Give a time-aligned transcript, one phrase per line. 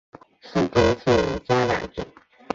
[0.41, 2.07] 织田信长家臣。